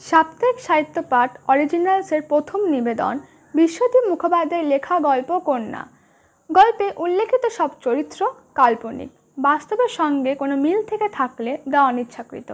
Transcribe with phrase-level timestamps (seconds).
[0.00, 3.14] সাপ্তাহিক সাহিত্য পাঠ অরিজিনালসের প্রথম নিবেদন
[3.54, 5.82] বিশ্বদীপ মুখোপাধ্যায়ের লেখা গল্প কন্যা।
[6.50, 8.20] গল্পে উল্লেখিত সব চরিত্র
[8.54, 12.50] কাল্পনিক। বাস্তবের সঙ্গে কোনো মিল থেকে থাকলে তা অনিচ্ছাকৃত।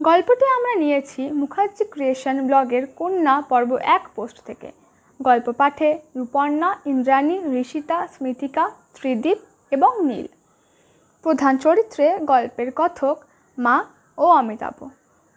[0.00, 4.68] গল্পটি আমরা নিয়েছি মুখার্জি ক্রিয়েশন ব্লগের কন্যা পর্ব এক পোস্ট থেকে।
[5.20, 8.64] গল্প পাঠে রূপর্ণা ইন্দ্রাণী, ঋষিতা, স্মৃতিকা,
[8.94, 9.38] ত্রিদীপ
[9.70, 10.26] এবং নীল।
[11.24, 13.16] প্রধান চরিত্রে গল্পের কথক
[13.58, 13.76] মা
[14.18, 14.76] ও অমিতাভ।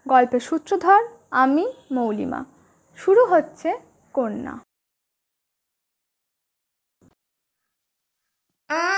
[0.05, 1.01] গল্পের সূত্রধর
[1.31, 2.45] আমি মৌলিমা।
[2.97, 3.77] শুরু হচ্ছে
[4.13, 4.53] কন্যা।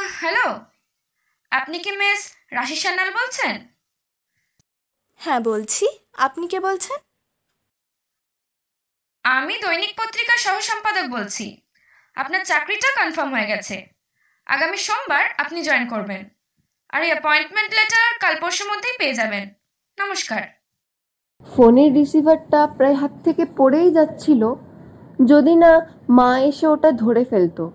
[0.10, 0.66] হ্যালো
[1.52, 3.68] আপনি কি মিস রাশি সান্যাল বলছেন?
[5.16, 6.98] হ্যাঁ বলছি। আপনি কে বলছেন?
[9.24, 11.62] আমি দৈনিক পত্রিকার সহ সম্পাদক বলছি।
[12.16, 13.88] আপনার চাকরিটা কনফার্ম হয়ে গেছে।
[14.46, 16.30] আগামী সোমবার আপনি জয়েন করবেন।
[16.90, 19.54] আর এই অ্যাপয়েন্টমেন্ট লেটার কাল পরশুর মধ্যেই পেয়ে যাবেন।
[20.00, 20.67] নমস্কার।
[21.46, 24.42] ফোনের রিসিভারটা প্রায় হাত থেকে পড়েই যাচ্ছিল
[25.26, 25.72] যদি না
[26.10, 27.66] মা এসে ওটা ধরে ফেলতো।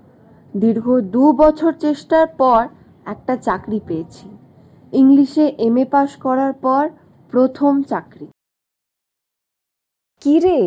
[0.54, 2.60] দীর্ঘ দু বছর চেষ্টার পর
[3.06, 4.26] একটা চাকরি পেয়েছি।
[4.92, 6.82] ইংলিশে এম এ পাশ করার পর
[7.32, 8.26] প্রথম চাকরি।
[10.22, 10.60] কি রে?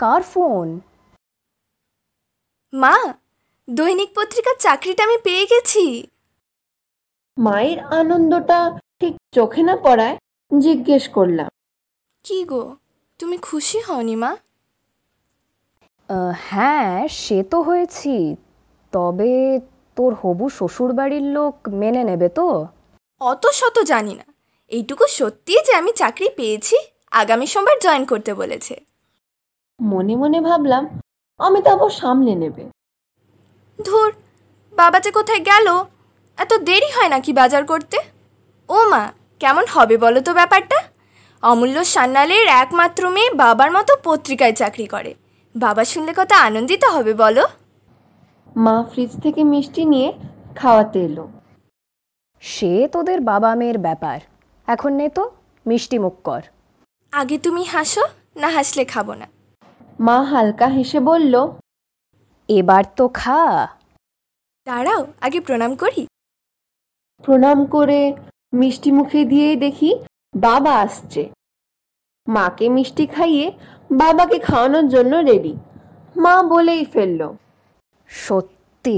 [0.00, 0.66] কার ফোন?
[2.72, 2.96] মা
[3.68, 5.84] দৈনিক পত্রিকার চাকরিটা আমি পেয়ে গেছি।
[7.36, 8.58] মায়ের আনন্দটা
[9.00, 10.16] ঠিক চোখে না পড়ায়
[10.50, 11.50] জিজ্ঞেস করলাম।
[12.28, 12.76] কি গো?
[13.18, 14.36] তুমি খুশি হওনি মা?
[16.34, 18.36] হ্যাঁ সে তো হয়েছি।
[18.92, 19.60] তবে
[19.96, 22.66] তোর হবু শ্বশুরবাড়ির লোক মেনে নেবে তো?
[23.20, 24.24] অত শত জানি না।
[24.68, 26.76] এইটুকু সত্যি যে আমি চাকরি পেয়েছি
[27.10, 28.80] আগামী সোমবার জয়েন করতে বলেছে।
[29.82, 31.00] মনে মনে ভাবলাম
[31.38, 32.64] অমিতাভ সামলে নেবে।
[33.86, 34.12] ধুর
[34.72, 35.84] বাবা যে কোথায় গেল
[36.36, 37.98] এত দেরি হয় নাকি বাজার করতে?
[38.68, 40.87] ও মা কেমন হবে বলো তো ব্যাপারটা?
[41.42, 45.14] অমূল্য সান্যালের একমাত্র মেয়ে বাবার মতো পত্রিকায় চাকরি করে।
[45.56, 47.44] বাবা শুনলে কত আনন্দিত হবে বলো?
[48.56, 50.12] মা ফ্রিজ থেকে মিষ্টি নিয়ে
[50.56, 51.28] খাওয়াতে এলো।
[52.40, 54.20] সে তোদের বাবা মেয়ের ব্যাপার।
[54.66, 55.30] এখন নে তো
[55.66, 56.42] মিষ্টি মুখ কর।
[57.12, 58.04] আগে তুমি হাসো
[58.36, 59.26] না হাসলে খাব না।
[60.00, 61.34] মা হালকা হেসে বলল
[62.48, 63.68] এবার তো খা।
[64.66, 66.06] দাঁড়াও আগে প্রণাম করি।
[67.24, 68.00] প্রণাম করে
[68.52, 69.90] মিষ্টি মুখে দিয়েই দেখি
[70.46, 71.22] বাবা আসছে।
[72.26, 73.46] মাকে মিষ্টি খাইয়ে
[74.00, 75.54] বাবাকে খাওয়ানোর জন্য রেডি
[76.16, 77.20] মা বলেই ফেলল
[78.10, 78.96] সত্যি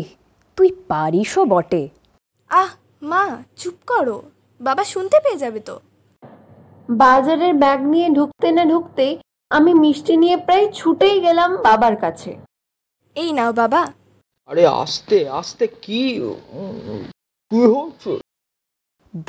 [0.58, 1.82] তুই পারিসও বটে।
[2.50, 2.70] আহ
[3.10, 3.22] মা
[3.60, 4.16] চুপ করো
[4.60, 5.76] বাবা শুনতে পেয়ে যাবে তো।
[6.88, 9.12] বাজারের ব্যাগ নিয়ে ঢুকতে না ঢুকতেই
[9.50, 12.30] আমি মিষ্টি নিয়ে প্রায় ছুটেই গেলাম বাবার কাছে।
[13.16, 13.82] এই নাও বাবা।
[14.48, 16.02] আরে আস্তে আস্তে কি?
[17.50, 18.12] কি হচ্ছে?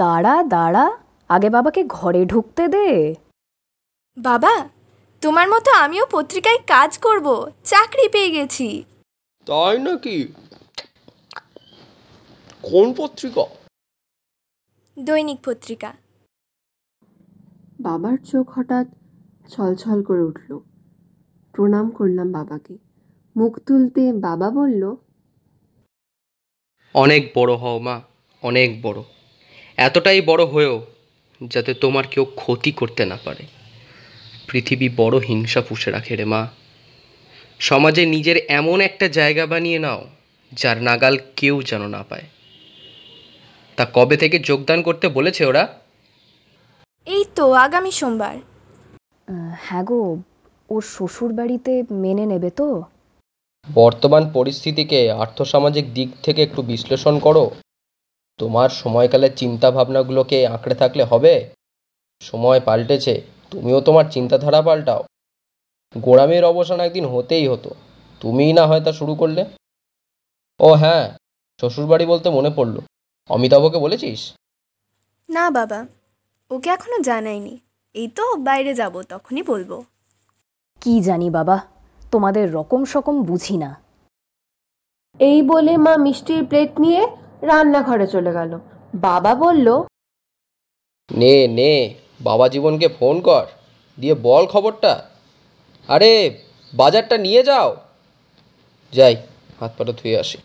[0.02, 0.86] দাঁড়া দাঁড়া।
[1.34, 3.16] আগে বাবাকে ঘরে ঢুকতে দে।
[4.18, 4.54] বাবা
[5.22, 7.28] তোমার মতো আমিও পত্রিকায় কাজ করব
[7.64, 8.68] চাকরি পেয়ে গেছি।
[9.48, 10.18] তাই নাকি?
[12.62, 13.46] কোন পত্রিকা?
[14.98, 15.90] দৈনিক পত্রিকা।
[17.80, 18.88] বাবার চোখ হঠাৎ
[19.50, 20.50] ছলছল করে উঠল।
[21.54, 22.76] প্রণাম করলাম বাবাকে।
[23.36, 24.84] মুখ তুলতে বাবা বলল
[26.96, 27.96] অনেক বড় হও মা
[28.44, 29.00] অনেক বড়।
[29.78, 30.76] এতটাই বড় হয়েও
[31.48, 33.46] যাতে তোমার কেউ ক্ষতি করতে না পারে।
[34.48, 36.48] পৃথিবী বড় হিংসা পুষে রাখে রে মা।
[37.60, 40.08] সমাজে নিজের এমন একটা জায়গা বানিয়ে নাও
[40.54, 42.24] যার নাগাল কেউ যেন না পায়।
[43.76, 45.80] তা কবে থেকে যোগদান করতে বলেছে ওরা?
[47.06, 48.38] এই তো আগামী সোমবার।
[49.60, 50.18] হ্যাঁ গো
[50.70, 52.84] ওর শ্বশুর বাড়িতে মেনে নেবে তো?
[53.74, 57.52] বর্তমান পরিস্থিতিকে আর্থসামাজিক দিক থেকে একটু বিশ্লেষণ করো।
[58.42, 61.34] তোমার সময়কালের চিন্তা ভাবনাগুলোকে আঁকড়ে থাকলে হবে?
[62.22, 63.22] সময় পাল্টেছে
[63.52, 65.02] তুমিও তোমার চিন্তাধারা পাল্টাও।
[65.98, 67.70] গোড়ামির অবসান একদিন হতেই হতো
[68.20, 69.46] তুমিই না হয় তা শুরু করলে?
[70.60, 71.06] ও হ্যাঁ
[71.60, 72.76] শ্বশুরবাড়ি বলতে মনে পড়ল।
[73.30, 74.34] অমিতাভকে বলেছিস?
[75.30, 75.80] না বাবা
[76.52, 77.60] ওকে এখনও জানাইনি।
[77.94, 79.84] এই তো বাইরে যাব তখনই বলব।
[80.82, 81.58] কি জানি বাবা
[82.12, 83.72] তোমাদের রকম সকম বুঝি না।
[85.20, 87.02] এই বলে মা মিষ্টির প্লেট নিয়ে
[87.42, 88.60] রান্নাঘরে চলে গেল।
[88.96, 89.84] বাবা বলল
[91.12, 93.46] নে নে বাবা জীবনকে ফোন কর
[94.00, 95.10] দিয়ে বল খবরটা।
[95.88, 96.12] আরে
[96.74, 97.76] বাজারটা নিয়ে যাও।
[98.94, 99.16] যাই
[99.60, 100.38] হাত পাটা ধুয়ে আসি।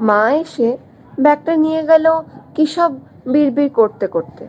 [0.00, 0.76] মা এসে
[1.20, 2.06] ব্যাগটা নিয়ে গেল
[2.54, 2.90] কি সব
[3.26, 4.48] বিড়বিড় করতে করতে।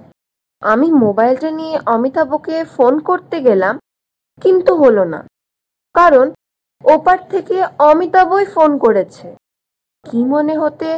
[0.61, 3.79] আমি মোবাইলটা নিয়ে অমিতাভকে ফোন করতে গেলাম
[4.41, 5.27] কিন্তু হলো না।
[5.93, 6.31] কারণ
[6.83, 9.36] ওপার থেকে অমিতাভই ফোন করেছে।
[10.07, 10.89] কি মনে হতে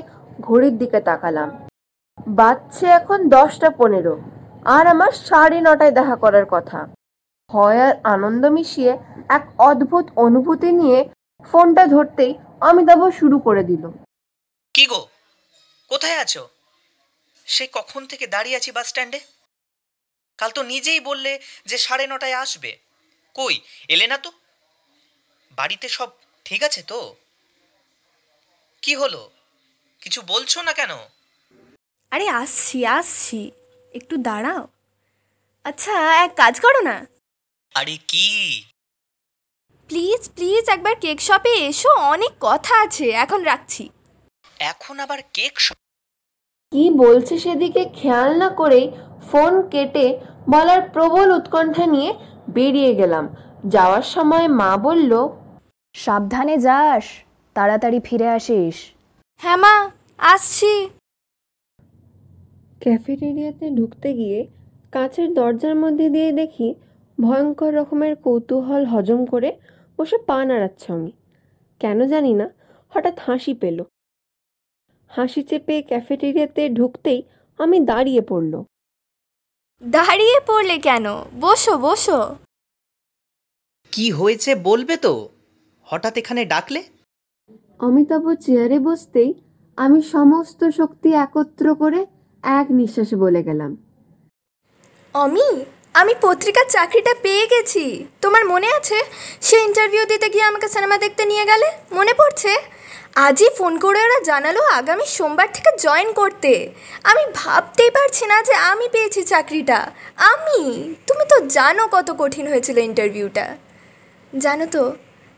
[0.47, 1.49] ঘড়ির দিকে তাকালাম।
[2.39, 4.15] বাজছে এখন দশটা পনেরো,
[4.75, 6.79] আর আমার সাড়ে নটায় দেখা করার কথা।
[7.49, 8.93] ভয় আর আনন্দ মিশিয়ে
[9.37, 10.99] এক অদ্ভুত অনুভূতি নিয়ে
[11.45, 12.31] ফোনটা ধরতেই
[12.69, 13.83] অমিতাভ শুরু করে দিল।
[14.73, 15.01] কি গো?
[15.91, 16.43] কোথায় আছো?
[17.47, 19.19] সে কখন থেকে দাঁড়িয়ে আছি বাস স্ট্যান্ডে?
[20.39, 21.31] কাল তো নিজেই বললে
[21.65, 22.71] যে সাড়ে নটায় আসবে।
[23.35, 23.55] কই,
[23.89, 24.29] এলে না তো?
[25.57, 26.09] বাড়িতে সব
[26.45, 26.99] ঠিক আছে তো?
[28.83, 29.29] কি হলো?
[30.01, 30.91] কিছু বলছো না কেন?
[32.11, 33.51] আরে আসছি আসছি।
[33.93, 34.67] একটু দাঁড়াও।
[35.63, 35.93] আচ্ছা
[36.23, 37.05] এক কাজ করো না।
[37.75, 38.27] আরে কি?
[39.89, 43.89] প্লিজ প্লিজ একবার কেক শপে এসো অনেক কথা আছে এখন রাখছি।
[44.59, 45.77] এখন আবার কেক শপ
[46.71, 48.91] কি বলছে সেদিকে খেয়াল না করেই
[49.31, 52.13] ফোন কেটে বলার প্রবল উৎকণ্ঠা নিয়ে
[52.49, 53.25] বেরিয়ে গেলাম।
[53.65, 55.11] যাওয়ার সময় মা বলল
[55.95, 57.05] সাবধানে যাস।
[57.55, 58.77] তাড়াতাড়ি ফিরে আসিস।
[59.41, 60.73] হ্যাঁ মা আসছি।
[62.81, 64.47] ক্যাফেটেরিয়াতে ঢুকতে গিয়ে
[64.91, 66.67] কাঁচের দরজার মধ্যে দিয়ে দেখি
[67.17, 69.49] ভয়ঙ্কর রকমের কৌতূহল হজম করে
[69.99, 71.11] বসে পা নাড়াচ্ছে আমি।
[71.79, 72.47] কেন জানি না
[72.89, 73.83] হঠাৎ হাসি পেল।
[75.11, 77.23] হাসি চেপে ক্যাফেটেরিয়াতে ঢুকতেই
[77.59, 78.53] আমি দাঁড়িয়ে পড়ল।
[79.83, 81.05] দাঁড়িয়ে পড়লে কেন?
[81.41, 82.19] বসো বসো।
[83.93, 85.13] কি হয়েছে বলবে তো?
[85.87, 86.81] হঠাৎ এখানে ডাকলে?
[87.79, 89.31] অমিতাভ চেয়ারে বসতেই
[89.77, 91.99] আমি সমস্ত শক্তি একত্র করে
[92.43, 93.71] এক নিঃশ্বাসে বলে গেলাম,
[95.15, 95.49] অমি,
[95.95, 97.83] আমি পত্রিকার চাকরিটা পেয়ে গেছি।
[98.23, 98.97] তোমার মনে আছে,
[99.47, 101.67] সে ইন্টারভিউ দিতে গিয়ে আমাকে সিনেমা দেখতে নিয়ে গেলে?
[101.97, 102.51] মনে পড়ছে?
[103.25, 106.51] আজই ফোন করে ওরা জানালো আগামী সোমবার থেকে জয়েন করতে।
[107.09, 109.79] আমি ভাবতেই পারছি না যে আমি পেয়েছি চাকরিটা।
[110.31, 110.59] আমি?
[111.07, 113.45] তুমি তো জানো কত কঠিন হয়েছিল ইন্টারভিউটা
[114.33, 114.83] জানো তো,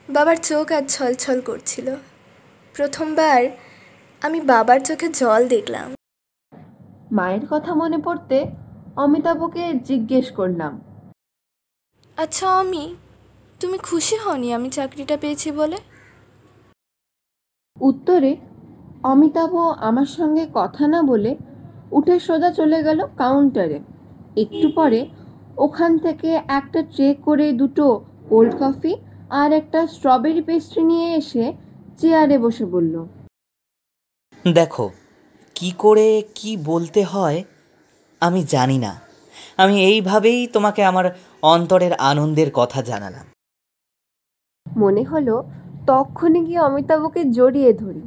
[0.09, 1.87] বাবার চোখ আর ছলছল করছিল।
[2.75, 3.39] প্রথমবার
[4.21, 5.88] আমি বাবার চোখে জল দেখলাম।
[7.12, 8.38] মায়ের কথা মনে পড়তে
[8.95, 10.73] অমিতাভকে জিজ্ঞেস করলাম।
[12.18, 12.83] আচ্ছা অমি
[13.62, 15.77] তুমি খুশি হওনি আমি চাকরিটা পেয়েছি বলে?
[17.77, 18.31] উত্তরে
[19.03, 21.31] অমিতাভ আমার সঙ্গে কথা না বলে
[21.91, 23.79] উঠে সোজা চলে গেল কাউন্টারে।
[24.38, 25.00] একটু পরে
[25.57, 26.29] ওখান থেকে
[26.59, 27.85] একটা ট্রে করে দুটো
[28.29, 28.94] কোল্ড কফি
[29.29, 31.45] আর একটা স্ট্রবেরি পেস্ট্রি নিয়ে এসে
[31.97, 32.95] চেয়ারে বসে বলল
[34.45, 34.89] দেখো
[35.55, 37.43] কি করে কি বলতে হয়
[38.21, 39.01] আমি জানি না।
[39.57, 41.05] আমি এইভাবেই তোমাকে আমার
[41.41, 43.25] অন্তরের আনন্দের কথা জানালাম।
[44.77, 45.43] মনে হলো
[45.88, 48.01] তক্ষণে গিয়ে অমিতাভকে জড়িয়ে ধরি।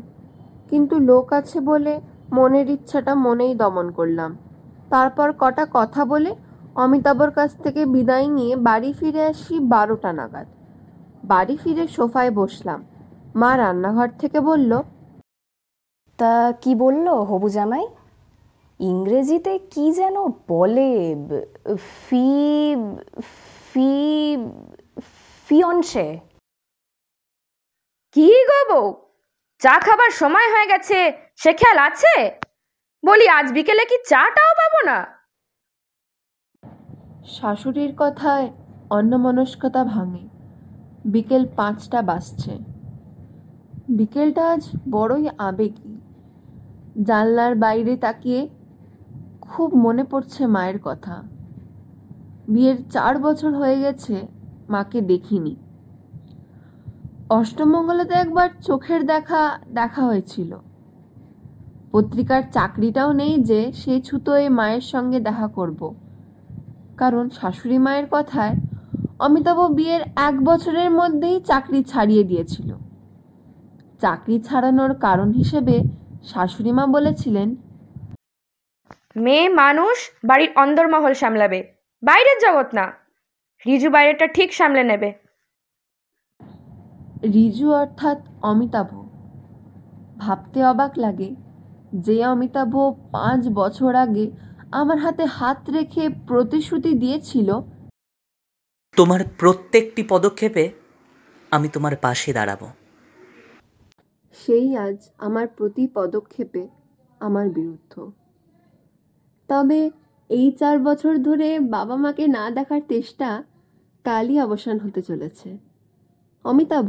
[0.71, 2.01] কিন্তু লোক আছে বলে
[2.33, 4.37] মনের ইচ্ছাটা মনেই দমন করলাম।
[4.91, 6.31] তারপর কটা কথা বলে
[6.75, 10.47] অমিতাভর কাছ থেকে বিদায় নিয়ে বাড়ি ফিরে আসি বারোটা নাগাদ।
[11.25, 12.81] বাড়ি ফিরে সোফায় বসলাম।
[13.41, 14.73] মা রান্নাঘর থেকে বলল
[16.19, 16.33] তা
[16.63, 17.85] কি বলল হবু জামাই?
[18.81, 20.17] ইংরেজিতে কি যেন
[20.49, 20.91] বলে
[22.05, 22.27] ফি
[23.71, 23.91] ফি
[25.47, 26.09] ফিয়নসে।
[28.17, 28.87] কি গো বউ?
[29.63, 30.99] চা খাবার সময় হয়ে গেছে
[31.43, 32.15] সে খেয়াল আছে?
[33.03, 34.99] বলি আজ বিকেলে কি চাটাও পাবো না?
[37.35, 38.47] শাশুড়ির কথায়
[38.91, 40.25] অন্যমনস্কতা ভাঙে।
[41.13, 42.74] বিকেল পাঁচটা বাজছে।
[43.89, 45.97] বিকেলটা আজ বড়ই আবেগী।
[47.03, 48.49] জানলার বাইরে তাকিয়ে
[49.41, 51.23] খুব মনে পড়ছে মায়ের কথা।
[52.49, 54.27] বিয়ের চার বছর হয়ে গেছে,
[54.69, 55.57] মাকে দেখিনি।
[57.31, 60.57] অষ্টমঙ্গলাতে একবার চোখের দেখা দেখা হয়েছিল।
[61.93, 65.95] পত্রিকার চাকরিটাও নেই যে সে ছুতোয় মায়ের সঙ্গে দেখা করব।
[66.97, 68.57] কারণ শাশুড়ি মায়ের কথায়
[69.19, 72.84] অমিতাভ বিয়ের এক বছরের মধ্যেই চাকরি ছাড়িয়ে দিয়েছিল।
[74.05, 75.77] চাকরি ছাড়ানোর কারণ হিসেবে
[76.31, 77.49] শাশুড়িমা বলেছিলেন
[79.25, 81.61] মেয়ে মানুষ বাড়ির অন্দরমহল সামলাবে
[82.03, 82.87] বাইরের জগৎ না।
[83.67, 85.09] রিজু বাইরেটা ঠিক সামলে নেবে।
[87.35, 88.89] রিজু অর্থাৎ অমিতাভ।
[90.19, 91.31] ভাবতে অবাক লাগে
[92.07, 92.73] যে অমিতাভ
[93.13, 94.25] পাঁচ বছর আগে
[94.81, 97.49] আমার হাতে হাত রেখে প্রতিশ্রুতি দিয়েছিল
[98.97, 100.65] তোমার প্রত্যেকটি পদক্ষেপে
[101.53, 102.67] আমি তোমার পাশে দাঁড়াবো।
[104.43, 106.69] সেই আজ আমার প্রতি পদক্ষেপে
[107.21, 108.11] আমার বিরুদ্ধ।
[109.49, 109.91] তবে
[110.31, 113.45] এই চার বছর ধরে বাবা মাকে না দেখার চেষ্টা
[114.05, 115.59] কালই অবসান হতে চলেছে।
[116.45, 116.89] অমিতাভ,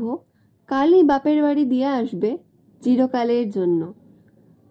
[0.68, 2.38] কালই বাপের বাড়ি দিয়ে আসবে
[2.82, 3.94] চিরকালের জন্য।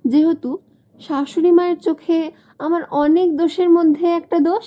[0.04, 0.58] যেহেতু
[1.00, 4.66] শাশুড়ি মায়ের চোখে আমার অনেক দোষের মধ্যে একটা দোষ,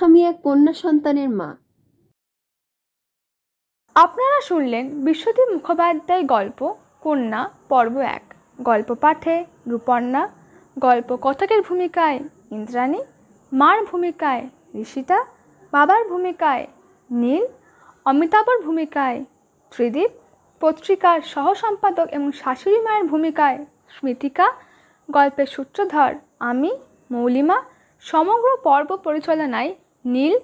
[0.00, 1.50] আমি এক কন্যা সন্তানের মা।
[3.96, 6.60] আপনারা শুনলেন বিশ্বদীপ মুখোপাধ্যায় গল্প
[7.06, 10.28] কন্যা, পর্ব এক। গল্প পাঠে রূপর্ণা
[10.78, 12.20] গল্প কথকের ভূমিকায়?
[12.50, 13.00] ইন্দ্রাণী।
[13.52, 14.48] মার ভূমিকায়?
[14.74, 15.24] ঋষিতা।
[15.72, 16.66] বাবার ভূমিকায়?
[17.10, 17.46] নীল।
[18.04, 19.24] অমিতাভর ভূমিকায়?
[19.70, 20.10] ত্রিদীপ।
[20.60, 23.66] পত্রিকার সহ সম্পাদক এবং শাশুড়ি মায়ের ভূমিকায়?
[23.98, 24.52] স্মৃতিকা।
[25.10, 26.72] গল্পের সূত্রধর, আমি,
[27.10, 27.62] মৌলিমা।
[28.00, 30.38] সমগ্র পর্ব পরিচালনায় নীল।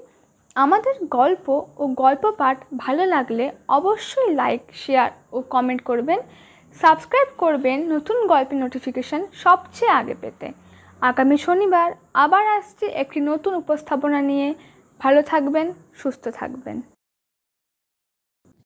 [0.55, 6.19] আমাদের গল্প ও গল্প পাঠ ভালো লাগলে অবশ্যই লাইক, শেয়ার ও কমেন্ট করবেন।
[6.81, 10.53] সাবস্ক্রাইব করবেন নতুন গল্পের নোটিফিকেশান সবচেয়ে আগে পেতে।
[11.01, 14.55] আগামী শনিবার আবার আসছে একটি নতুন উপস্থাপনা নিয়ে।
[15.01, 16.92] ভালো থাকবেন, সুস্থ থাকবেন।